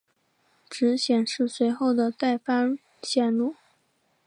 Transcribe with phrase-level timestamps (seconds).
[0.67, 2.67] 只显示随后的待发
[3.03, 3.53] 线路。